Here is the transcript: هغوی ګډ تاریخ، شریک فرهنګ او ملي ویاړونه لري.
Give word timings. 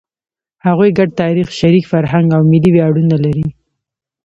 هغوی 0.65 0.89
ګډ 0.97 1.09
تاریخ، 1.21 1.47
شریک 1.59 1.85
فرهنګ 1.91 2.27
او 2.37 2.41
ملي 2.51 2.71
ویاړونه 2.73 3.15
لري. 3.25 3.45